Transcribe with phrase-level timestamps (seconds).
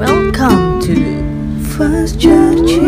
[0.00, 0.96] Welcome to
[1.60, 2.80] First Church.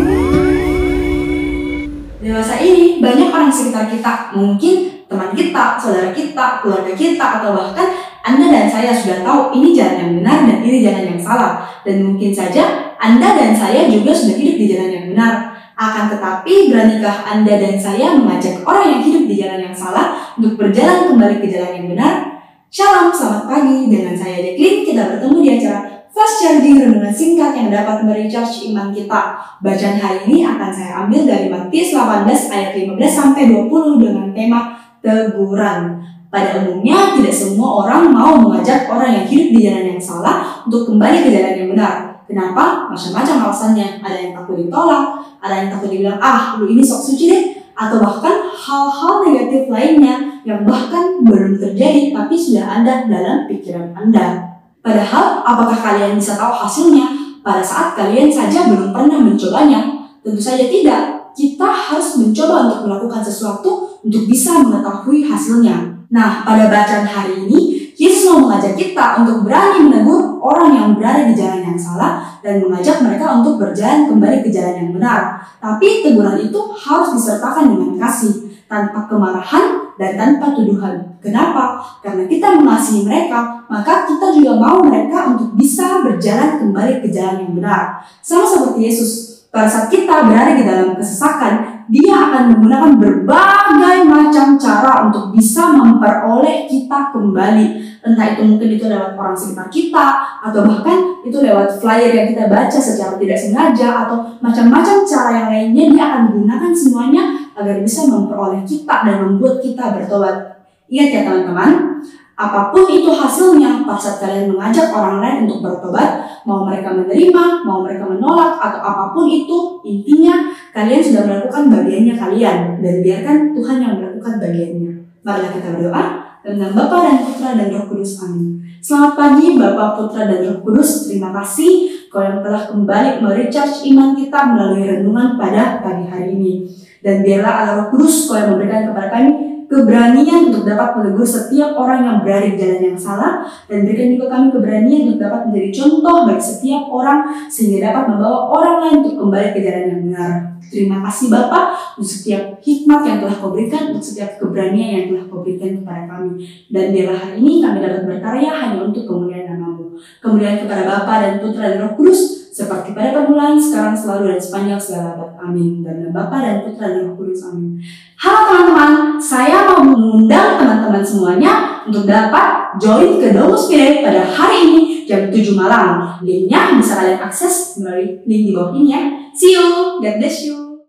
[2.17, 7.93] Dewasa ini banyak orang sekitar kita, mungkin teman kita, saudara kita, keluarga kita, atau bahkan
[8.25, 11.61] Anda dan saya sudah tahu ini jalan yang benar dan ini jalan yang salah.
[11.85, 15.53] Dan mungkin saja Anda dan saya juga sudah hidup di jalan yang benar.
[15.77, 20.57] Akan tetapi, beranikah Anda dan saya mengajak orang yang hidup di jalan yang salah untuk
[20.57, 22.41] berjalan kembali ke jalan yang benar?
[22.73, 23.85] Shalom, selamat pagi.
[23.85, 28.93] Dengan saya Deklin, kita bertemu di acara Fast Charging Renungan Singkat yang dapat merecharge iman
[28.93, 29.33] kita.
[29.65, 34.77] Bacaan hari ini akan saya ambil dari Matius 18 ayat 15 sampai 20 dengan tema
[35.01, 35.97] teguran.
[36.29, 40.85] Pada umumnya, tidak semua orang mau mengajak orang yang hidup di jalan yang salah untuk
[40.85, 41.93] kembali ke jalan yang benar.
[42.29, 42.93] Kenapa?
[42.93, 44.05] Macam-macam alasannya.
[44.05, 47.43] Ada yang takut ditolak, ada yang takut dibilang, ah lu ini sok suci deh.
[47.73, 54.53] Atau bahkan hal-hal negatif lainnya yang bahkan belum terjadi tapi sudah ada dalam pikiran Anda.
[54.83, 57.07] Padahal, apakah kalian bisa tahu hasilnya
[57.39, 60.11] pada saat kalian saja belum pernah mencobanya?
[60.19, 61.31] Tentu saja tidak.
[61.31, 66.03] Kita harus mencoba untuk melakukan sesuatu untuk bisa mengetahui hasilnya.
[66.13, 71.25] Nah, pada bacaan hari ini, Yesus mau mengajak kita untuk berani menegur orang yang berada
[71.25, 75.41] di jalan yang salah dan mengajak mereka untuk berjalan kembali ke jalan yang benar.
[75.57, 80.97] Tapi teguran itu harus disertakan dengan kasih, tanpa kemarahan dan tanpa tuduhan.
[81.21, 81.77] Kenapa?
[82.01, 87.45] Karena kita mengasihi mereka, maka kita juga mau mereka untuk bisa berjalan kembali ke jalan
[87.45, 88.01] yang benar.
[88.25, 89.11] Sama seperti Yesus,
[89.53, 95.52] pada saat kita berada di dalam kesesakan, dia akan menggunakan berbagai macam cara untuk bisa
[95.83, 97.99] memperoleh kita kembali.
[97.99, 100.05] Entah itu mungkin itu lewat orang sekitar kita,
[100.39, 105.47] atau bahkan itu lewat flyer yang kita baca secara tidak sengaja, atau macam-macam cara yang
[105.51, 110.65] lainnya dia akan menggunakan semuanya agar bisa memperoleh kita dan membuat kita bertobat.
[110.87, 112.01] Ingat ya teman-teman,
[112.33, 117.63] apa pun itu hasilnya pada saat kalian mengajak orang lain untuk bertobat, mau mereka menerima,
[117.63, 123.37] mau mereka menolak, atau apa pun itu, intinya kalian sudah melakukan bagiannya kalian dan biarkan
[123.53, 124.93] Tuhan yang melakukan bagiannya.
[125.23, 126.03] Marilah kita berdoa
[126.43, 128.19] dengan Bapa dan Putra dan Roh Kudus.
[128.27, 128.59] Amin.
[128.83, 131.07] Selamat pagi Bapak, Putra, dan Roh Kudus.
[131.07, 136.67] Terima kasih kau yang telah kembali merecharge iman kita melalui renungan pada pagi hari ini.
[136.99, 141.73] Dan biarlah Allah Roh Kudus kau yang memberikan kepada kami keberanian untuk dapat menegur setiap
[141.73, 145.69] orang yang berada di jalan yang salah dan berikan juga kami keberanian untuk dapat menjadi
[145.81, 147.19] contoh bagi setiap orang
[147.49, 150.33] sehingga dapat membawa orang lain untuk kembali ke jalan yang benar.
[150.69, 155.23] Terima kasih Bapak untuk setiap hikmat yang telah kau berikan, untuk setiap keberanian yang telah
[155.29, 156.41] kau berikan kepada kami.
[156.69, 159.93] Dan biarlah hari ini kami dapat berkarya hanya untuk kemuliaan namamu.
[160.21, 164.77] Kemuliaan kepada Bapa dan Putra dan Roh Kudus, seperti pada permulaan, sekarang, selalu, dan sepanjang
[164.77, 165.31] segala abad.
[165.41, 165.81] Amin.
[165.81, 167.49] Dan Bapa dan Putra dan Roh Kudus.
[167.49, 167.81] Amin.
[168.21, 174.69] Halo teman-teman, saya mau mengundang teman-teman semuanya untuk dapat join ke Domus Spirit pada hari
[174.69, 176.21] ini jam 7 malam.
[176.21, 179.01] Linknya bisa kalian akses melalui link di bawah ini ya.
[179.33, 180.62] See you, God bless you.